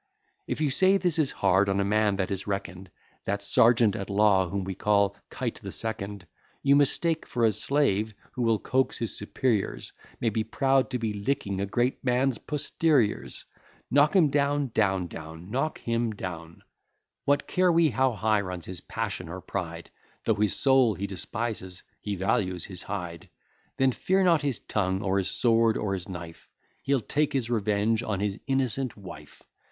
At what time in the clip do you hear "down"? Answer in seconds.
14.29-14.71